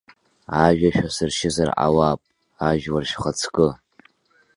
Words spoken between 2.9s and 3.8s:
шәхаҵкы!